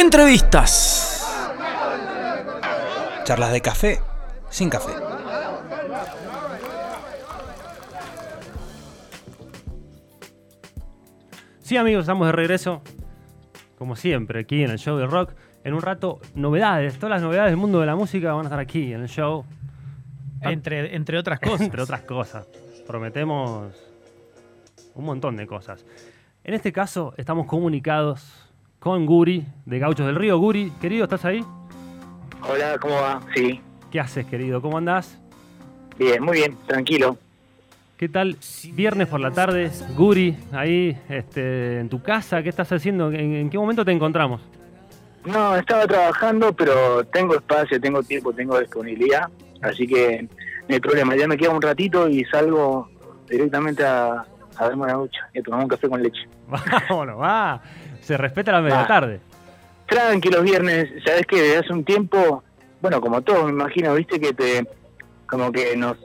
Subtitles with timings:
[0.00, 1.26] Entrevistas.
[3.24, 3.98] Charlas de café
[4.48, 4.92] sin café.
[11.58, 12.80] Sí, amigos, estamos de regreso,
[13.76, 15.32] como siempre, aquí en el show de rock.
[15.64, 16.94] En un rato, novedades.
[16.94, 19.44] Todas las novedades del mundo de la música van a estar aquí en el show.
[20.42, 21.60] Entre, entre otras cosas.
[21.62, 22.46] Entre otras cosas.
[22.86, 23.74] Prometemos
[24.94, 25.84] un montón de cosas.
[26.44, 28.47] En este caso, estamos comunicados
[28.78, 30.38] con Guri, de Gauchos del Río.
[30.38, 31.44] Guri, querido, ¿estás ahí?
[32.48, 33.20] Hola, ¿cómo va?
[33.34, 34.60] Sí, ¿Qué haces, querido?
[34.60, 35.18] ¿Cómo andás?
[35.98, 37.16] bien, muy bien, tranquilo.
[37.96, 38.36] ¿Qué tal?
[38.74, 43.10] Viernes por la tarde, Guri, ahí este, en tu casa, ¿qué estás haciendo?
[43.10, 44.40] ¿En, en qué momento te encontramos?
[45.24, 49.28] No, estaba trabajando, pero tengo espacio, tengo tiempo, tengo disponibilidad,
[49.62, 50.28] así que
[50.68, 51.16] no hay problema.
[51.16, 52.88] Ya me queda un ratito y salgo
[53.28, 54.24] directamente a,
[54.56, 56.28] a darme una ducha y a tomar un café con leche.
[56.88, 57.60] Vámonos, va.
[58.00, 58.86] Se respeta la media Va.
[58.86, 59.20] tarde.
[59.86, 62.42] Tranqui los viernes, sabes que desde hace un tiempo,
[62.80, 64.66] bueno, como todos me imagino, viste que te,
[65.26, 65.96] como que nos,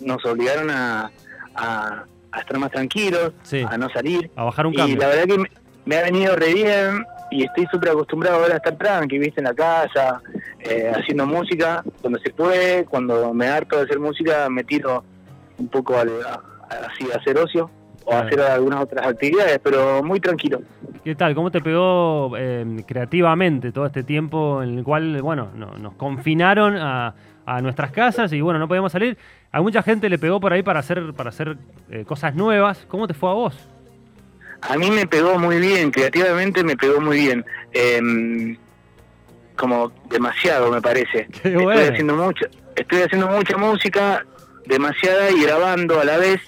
[0.00, 1.10] nos obligaron a,
[1.54, 3.64] a, a estar más tranquilos, Sí.
[3.68, 4.30] a no salir.
[4.36, 4.96] A bajar un Y cambio.
[4.98, 5.50] la verdad que me,
[5.84, 9.44] me ha venido re bien y estoy súper acostumbrado ahora a estar tranqui, viste, en
[9.46, 10.20] la casa,
[10.60, 15.02] eh, haciendo música cuando se puede, cuando me harto de hacer música me tiro
[15.58, 16.40] un poco al, a-
[16.92, 17.68] así a hacer ocio
[18.04, 18.26] o Claro.
[18.26, 20.60] hacer algunas otras actividades, pero muy tranquilo.
[21.02, 21.34] ¿Qué tal?
[21.34, 26.76] ¿Cómo te pegó eh, creativamente todo este tiempo en el cual, bueno, no- nos confinaron
[26.76, 27.14] a,
[27.46, 29.16] a nuestras casas y bueno, no podíamos salir?
[29.52, 31.56] A mucha gente le pegó por ahí para hacer, para hacer
[31.90, 32.84] eh, cosas nuevas.
[32.88, 33.68] ¿Cómo te fue a vos?
[34.62, 37.44] A mí me pegó muy bien, creativamente me pegó muy bien.
[37.72, 38.56] Em,
[39.56, 41.26] como demasiado, me parece.
[41.42, 44.24] Qué Estoy haciendo mucha, estoy haciendo mucha música,
[44.66, 46.40] demasiada y grabando a la vez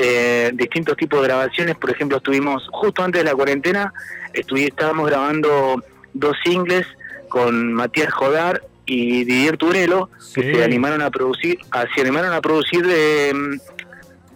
[0.00, 1.76] eh, distintos tipos de grabaciones.
[1.76, 3.92] Por ejemplo, estuvimos justo antes de la cuarentena,
[4.32, 5.82] estábamos grabando
[6.14, 6.86] dos singles
[7.28, 12.40] con Matías Jodar y Didier Turelo, que se animaron a producir, a- se animaron a
[12.40, 13.60] producir de mm,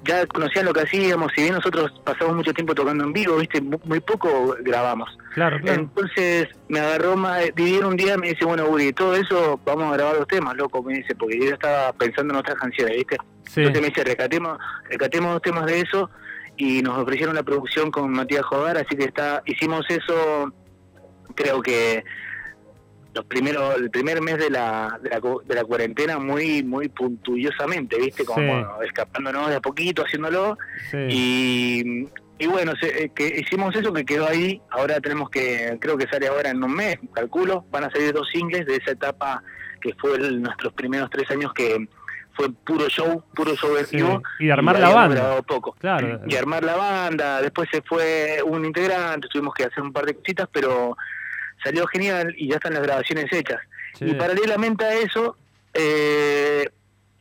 [0.04, 3.60] ya conocían lo que hacíamos, si bien nosotros pasamos mucho tiempo tocando en vivo, viste,
[3.60, 5.08] mu- muy poco grabamos.
[5.32, 5.80] Claro, claro.
[5.82, 9.96] Entonces me agarró, ma- Didier un día me dice, bueno, Uri, todo eso vamos a
[9.96, 13.16] grabar los temas, loco, me dice, porque yo estaba pensando en otras canciones, ¿viste?
[13.44, 13.60] Sí.
[13.60, 14.58] Entonces me dice, rescatemos,
[14.88, 16.10] rescatemos dos temas de eso
[16.56, 20.52] y nos ofrecieron la producción con Matías Jogar, así que está hicimos eso,
[21.34, 22.04] creo que
[23.14, 27.98] los primeros, el primer mes de la, de la, de la cuarentena muy muy puntullosamente,
[27.98, 28.24] ¿viste?
[28.24, 28.38] Como
[28.80, 28.86] Sí.
[28.86, 30.56] escapándonos de a poquito, haciéndolo.
[30.90, 30.96] sí.
[31.10, 34.60] Y, y bueno, se- eh, que hicimos eso que quedó ahí.
[34.70, 37.66] Ahora tenemos que, creo que sale ahora en un mes, calculo.
[37.70, 39.42] Van a salir dos singles de esa etapa
[39.80, 41.86] que fue el- nuestros primeros tres años que
[42.34, 43.98] fue puro show, puro show Sí.
[44.40, 45.42] Y de armar la banda.
[45.42, 45.72] poco.
[45.78, 46.20] Claro.
[46.26, 47.40] Y armar la banda.
[47.42, 50.96] Después se fue un integrante, tuvimos que hacer un par de cositas, pero
[51.62, 53.60] salió genial y ya están las grabaciones hechas.
[53.98, 54.06] Sí.
[54.06, 55.36] Y paralelamente a eso,
[55.74, 56.68] eh,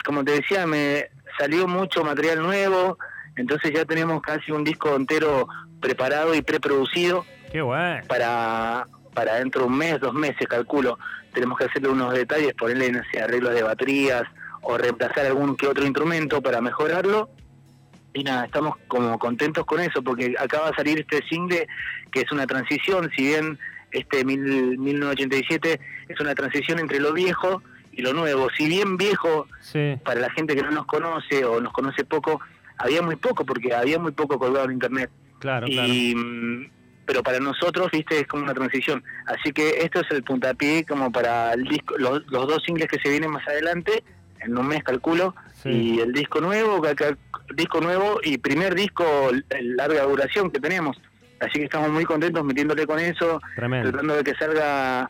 [0.03, 2.97] como te decía, me salió mucho material nuevo,
[3.35, 5.47] entonces ya tenemos casi un disco entero
[5.81, 8.05] preparado y preproducido Qué bueno.
[8.07, 10.97] para, para dentro de un mes, dos meses, calculo.
[11.33, 14.23] Tenemos que hacerle unos detalles, ponerle no sé, arreglos de baterías
[14.61, 17.29] o reemplazar algún que otro instrumento para mejorarlo.
[18.13, 21.67] Y nada, estamos como contentos con eso, porque acaba de salir este single
[22.11, 23.57] que es una transición, si bien
[23.91, 25.79] este mil, 1987
[26.09, 27.61] es una transición entre lo viejo
[27.93, 28.49] y lo nuevo.
[28.57, 29.95] Si bien viejo, Sí.
[30.03, 32.41] para la gente que no nos conoce o nos conoce poco,
[32.77, 35.09] había muy poco, porque había muy poco colgado en internet.
[35.39, 35.67] Claro.
[35.67, 36.69] Y, mm,
[37.05, 39.03] pero para nosotros, viste, es como una transición.
[39.25, 42.99] Así que esto es el puntapié como para el disco, los, los dos singles que
[42.99, 44.03] se vienen más adelante,
[44.43, 45.69] en un mes calculo, Sí.
[45.69, 46.81] y el disco nuevo,
[47.55, 49.05] disco nuevo y primer disco
[49.61, 50.99] larga duración que tenemos.
[51.39, 53.89] Así que estamos muy contentos metiéndole con eso, Tremendo.
[53.91, 55.09] tratando de que salga,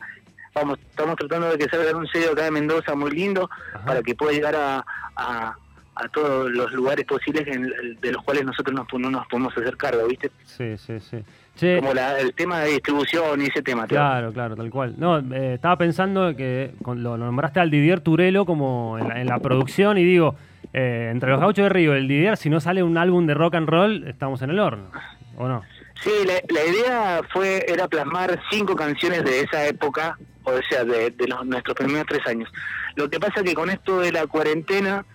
[0.54, 3.86] vamos, estamos tratando de que salga en un sello acá de Mendoza muy lindo, Ajá.
[3.86, 5.56] para que pueda llegar a, a,
[5.96, 9.76] a todos los lugares posibles en- de los cuales nosotros nos, no nos podemos hacer
[9.78, 10.32] cargo, ¿viste?
[10.46, 11.18] Sí, sí, sí.
[11.56, 13.86] Che, Como la- el tema de distribución y ese tema.
[13.88, 14.96] Claro, claro, tal cual.
[14.98, 19.28] No, eh, estaba pensando que con- lo nombraste al Didier Turelo como en la, en
[19.28, 20.36] la producción y digo,
[20.74, 23.56] eh, entre los gauchos de Río el Didier, si no sale un álbum de rock
[23.56, 24.90] and roll, estamos en el horno,
[25.38, 25.62] ¿o no?
[26.02, 31.12] Sí, la, la idea fue era plasmar cinco canciones de esa época, o sea, de,
[31.12, 32.50] de los, nuestros primeros tres años.
[32.96, 35.06] Lo que pasa que con esto de la cuarentena,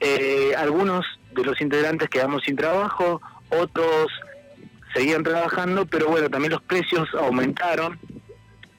[0.00, 1.04] eh, algunos
[1.34, 3.20] de los integrantes quedamos sin trabajo,
[3.50, 4.08] otros
[4.94, 7.98] seguían trabajando, pero bueno, también los precios aumentaron.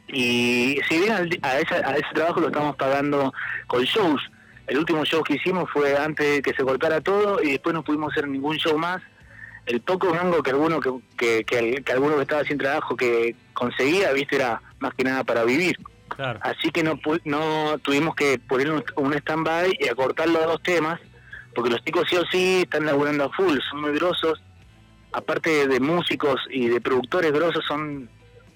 [0.08, 3.34] Y si bien al a, esa- ese trabajo lo estamos pagando
[3.68, 4.22] con shows,
[4.68, 7.84] el último show que hicimos fue antes de que se cortara todo y después no
[7.84, 9.02] pudimos hacer ningún show más
[9.66, 13.36] el poco mango que alguno que, que, que, que alguno que estaba sin trabajo que
[13.54, 15.76] conseguía, viste, era más que nada para vivir.
[16.16, 16.40] Claro.
[16.44, 21.00] Así que no no tuvimos que poner un, un stand-by y acortar los dos temas,
[21.54, 24.42] porque los chicos sí o sí están laburando a full, son muy grosos.
[25.12, 28.10] Aparte de músicos y de productores grosos, son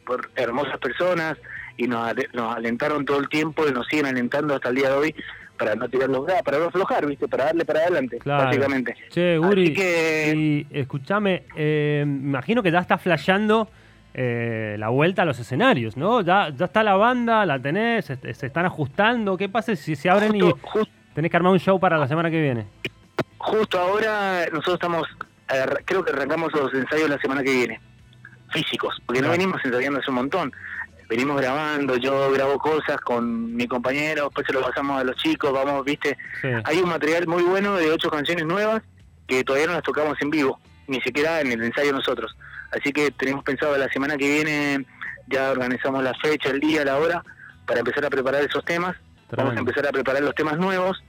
[0.06, 1.38] por hermosas personas
[1.78, 4.96] y nos, nos alentaron todo el tiempo y nos siguen alentando hasta el día de
[4.96, 5.16] hoy
[5.58, 7.28] para no tirar los brazos, para no aflojar, ¿viste?
[7.28, 8.46] Para darle para adelante, Claro.
[8.46, 8.96] básicamente.
[9.10, 13.70] Che, Guri, Así que- y escúchame, eh, me imagino que ya está flasheando
[14.14, 16.22] eh, la vuelta a los escenarios, ¿no?
[16.22, 19.38] Ya, ya está la banda, la tenés, se, se están ajustando.
[19.38, 22.30] ¿Qué pasa si se abren Justo, y tenés que armar un show para la semana
[22.30, 22.66] que viene?
[23.40, 25.08] justo ahora nosotros estamos,
[25.86, 27.82] creo que arrancamos los ensayos la semana que viene,
[28.52, 30.54] físicos, porque no venimos ensayando hace un montón.
[31.10, 35.52] Venimos grabando, yo grabo cosas con mi compañero, después se lo pasamos a los chicos,
[35.52, 36.16] vamos, viste.
[36.40, 36.50] Sí.
[36.66, 38.84] Hay un material muy bueno de ocho canciones nuevas
[39.26, 42.38] que todavía no las tocamos en vivo, ni siquiera en el ensayo nosotros.
[42.72, 44.86] Así que tenemos pensado la semana que viene,
[45.28, 47.24] ya organizamos la fecha, el día, la hora,
[47.66, 48.96] para empezar a preparar esos temas.
[49.44, 51.04] Vamos a empezar a preparar los temas nuevos,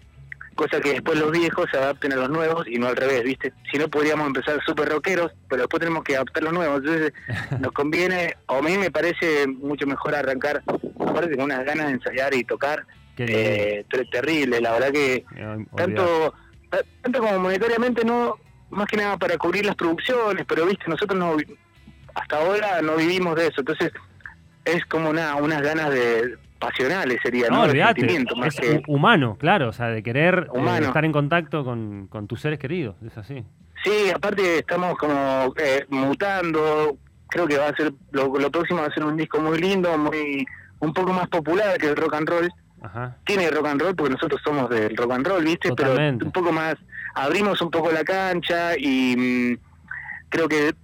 [0.55, 3.53] cosa que después los viejos se adapten a los nuevos y no al revés, ¿viste?
[3.73, 6.79] Si no, podríamos empezar súper rockeros, pero después tenemos que adaptar los nuevos.
[6.85, 7.13] Entonces,
[7.61, 10.63] nos conviene, o a mí me parece mucho mejor arrancar,
[10.99, 12.85] aparte con unas ganas de ensayar y tocar,
[13.35, 14.61] eh, ter- terrible.
[14.61, 15.25] La verdad que
[15.77, 16.35] tanto,
[16.69, 18.37] ta- tanto como monetariamente, no
[18.71, 20.85] más que nada para cubrir las producciones, pero, ¿viste?
[20.89, 21.37] Nosotros no
[22.15, 23.61] hasta ahora no vivimos de eso.
[23.61, 23.93] Entonces,
[24.65, 27.73] es como una, unas ganas de pasionales sería, No, ¿no?
[27.73, 32.07] Sentimiento, más Es que- humano, claro, o sea, de querer eh, estar en contacto con,
[32.09, 33.45] con tus seres queridos, es así.
[33.83, 36.99] Sí, aparte estamos como eh, mutando.
[37.29, 39.97] Creo que va a ser lo, lo próximo va a ser un disco muy lindo,
[39.97, 40.45] muy
[40.81, 42.53] un poco más popular que el rock and roll.
[42.83, 43.17] Ajá.
[43.25, 45.69] Tiene rock and roll porque nosotros somos del rock and roll, ¿viste?
[45.69, 46.19] Totalmente.
[46.19, 46.77] Pero un poco más
[47.15, 49.59] abrimos un poco la cancha y mm,
[50.29, 50.75] creo que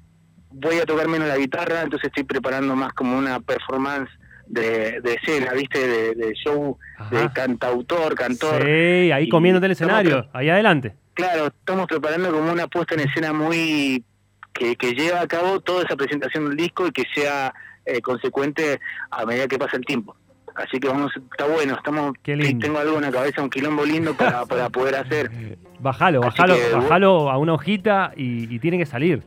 [0.50, 4.10] voy a tocar menos la guitarra, entonces estoy preparando más como una performance
[4.46, 5.86] de, de escena, ¿viste?
[5.86, 6.78] De, de show
[7.10, 8.62] de cantautor, cantor.
[8.62, 10.94] Sí, ahí comiéndote el estamos escenario, ahí adelante.
[11.14, 14.04] Claro, estamos preparando como una puesta en escena muy
[14.52, 17.52] que, que lleva a cabo toda esa presentación del disco y que sea
[17.84, 20.16] eh, consecuente a medida que pasa el tiempo.
[20.56, 22.64] Así que vamos, está bueno, estamos Qué lindo.
[22.66, 25.30] tengo algo en la cabeza, un quilombo lindo para, para poder hacer.
[25.78, 29.22] Bájalo, Así bájalo, que, bájalo a una hojita y, y tiene que salir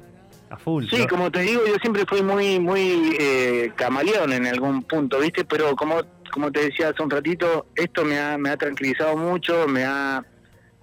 [0.49, 0.85] a full.
[0.89, 1.07] Sí, ¿no?
[1.07, 5.45] como te digo, yo siempre fui muy muy eh, camaleón en algún punto, ¿viste?
[5.45, 9.67] Pero como como te decía hace un ratito, esto me ha, me ha tranquilizado mucho,
[9.67, 10.23] me ha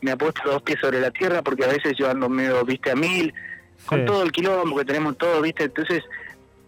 [0.00, 2.90] me ha puesto los pies sobre la tierra porque a veces yo ando medio, ¿viste?
[2.90, 3.32] A mil,
[3.86, 5.64] con todo el quilombo que tenemos todos, ¿viste?
[5.64, 6.02] Entonces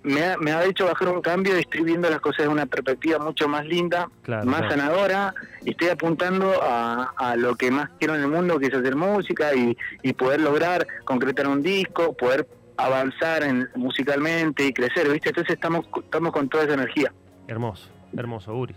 [0.08, 2.66] me ha, me ha hecho bajar un cambio y estoy viendo las cosas de una
[2.66, 4.76] perspectiva mucho más linda, Claro, más claro.
[4.76, 5.34] sanadora
[5.64, 8.96] y estoy apuntando a, a lo que más quiero en el mundo, que es hacer
[8.96, 15.30] música y, y poder lograr concretar un disco, poder avanzar en, musicalmente y crecer, ¿viste?
[15.30, 17.12] Entonces estamos, estamos con toda esa energía.
[17.46, 18.74] Hermoso, hermoso, Uri.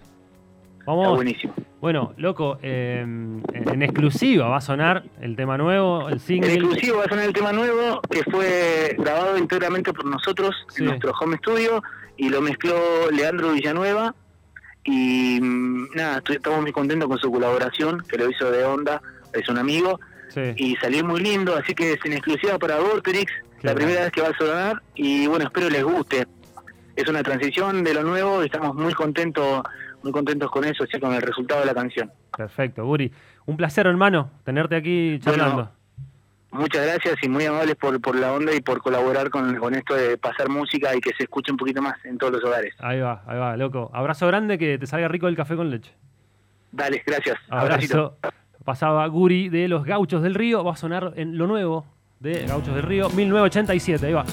[0.81, 1.54] Está buenísimo.
[1.80, 6.54] bueno, loco, eh, en exclusiva va a sonar el tema nuevo, el En single.
[6.54, 10.81] exclusivo va a sonar el tema nuevo que fue grabado íntegramente por nosotros Sí.
[10.81, 11.81] en nuestro home studio
[12.18, 12.75] y lo mezcló
[13.12, 14.16] Leandro Villanueva
[14.83, 19.01] y mm, nada, estoy- estamos muy contentos con su colaboración que lo hizo de onda,
[19.34, 20.00] es un amigo
[20.30, 20.42] Sí.
[20.56, 23.31] y salió muy lindo, así que es en exclusiva para Vorterix,
[23.62, 26.25] la primera vez que va a sonar y bueno, espero les guste.
[26.95, 29.63] Es una transición de lo nuevo estamos muy contentos,
[30.03, 32.12] muy contentos con eso, así con el resultado de la canción.
[32.36, 33.12] Perfecto, Uri.
[33.46, 35.55] Un placer, hermano, tenerte aquí charlando.
[35.55, 35.81] Bueno,
[36.51, 39.96] Muchas gracias y muy amables por, por la onda y por colaborar con, con esto
[39.96, 42.75] de pasar música y que se escuche un poquito más en todos los hogares.
[42.79, 43.89] Ahí va, ahí va, loco.
[43.93, 45.93] Abrazo grande, que te salga rico el café con leche.
[46.74, 47.38] Dale, gracias.
[47.50, 48.17] Abracito.
[48.22, 48.38] Abrazo.
[48.65, 50.63] Pasaba Guri de los Gauchos del Río.
[50.63, 51.86] Va a sonar en lo nuevo
[52.20, 54.05] de Gauchos del Río, 1987.
[54.05, 54.25] Ahí va.